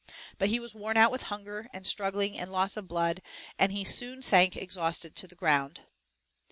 But 0.39 0.49
he 0.49 0.59
was 0.59 0.73
worn 0.73 0.97
out 0.97 1.11
with 1.11 1.21
hunger 1.29 1.69
and 1.73 1.85
struggling 1.85 2.35
and 2.35 2.51
loss 2.51 2.75
of 2.75 2.87
blood, 2.87 3.21
and 3.59 3.71
he 3.71 3.85
soon 3.85 4.23
sank 4.23 4.57
exhausted 4.57 5.15
to 5.17 5.27
the 5.27 5.35
ground. 5.35 5.81